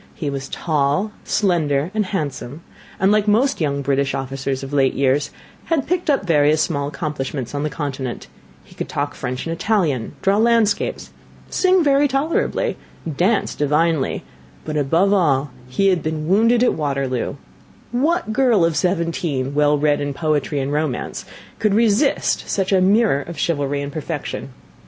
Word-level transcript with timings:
He 0.15 0.31
was 0.31 0.49
tall, 0.49 1.11
slender, 1.23 1.91
and 1.93 2.07
handsome, 2.07 2.63
and 2.99 3.11
like 3.11 3.27
most 3.27 3.61
young 3.61 3.83
British 3.83 4.15
officers 4.15 4.63
of 4.63 4.73
late 4.73 4.95
years, 4.95 5.29
had 5.65 5.85
picked 5.85 6.09
up 6.09 6.25
various 6.25 6.59
small 6.59 6.87
accomplishments 6.87 7.53
on 7.53 7.61
the 7.61 7.69
Continent 7.69 8.25
he 8.63 8.73
could 8.73 8.89
talk 8.89 9.13
French 9.13 9.45
and 9.45 9.53
Italian 9.53 10.15
draw 10.23 10.37
landscapes, 10.37 11.11
sing 11.51 11.83
very 11.83 12.07
tolerably 12.07 12.77
dance 13.15 13.53
divinely; 13.53 14.23
but 14.65 14.75
above 14.75 15.13
all 15.13 15.51
he 15.69 15.89
had 15.89 16.01
been 16.01 16.27
wounded 16.27 16.63
at 16.63 16.73
Waterloo; 16.73 17.35
what 17.91 18.33
girl 18.33 18.65
of 18.65 18.75
seventeen, 18.75 19.53
well 19.53 19.77
read 19.77 20.01
in 20.01 20.15
poetry 20.15 20.59
and 20.59 20.73
romance, 20.73 21.25
could 21.59 21.75
resist 21.75 22.49
such 22.49 22.71
a 22.71 22.81
mirror 22.81 23.21
of 23.21 23.37
chivalry 23.37 23.83
and 23.83 23.91
perfection! 23.93 24.49